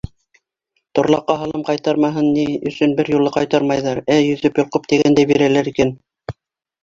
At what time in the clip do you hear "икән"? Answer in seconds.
5.73-5.93